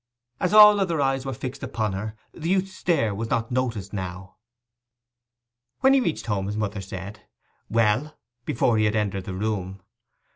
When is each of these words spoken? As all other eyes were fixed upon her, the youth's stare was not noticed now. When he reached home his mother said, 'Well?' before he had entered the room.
As 0.39 0.51
all 0.51 0.79
other 0.79 0.99
eyes 0.99 1.27
were 1.27 1.31
fixed 1.33 1.61
upon 1.61 1.93
her, 1.93 2.15
the 2.33 2.49
youth's 2.49 2.73
stare 2.73 3.13
was 3.13 3.29
not 3.29 3.51
noticed 3.51 3.93
now. 3.93 4.37
When 5.81 5.93
he 5.93 5.99
reached 5.99 6.25
home 6.25 6.47
his 6.47 6.57
mother 6.57 6.81
said, 6.81 7.27
'Well?' 7.69 8.17
before 8.43 8.79
he 8.79 8.85
had 8.85 8.95
entered 8.95 9.25
the 9.25 9.35
room. 9.35 9.83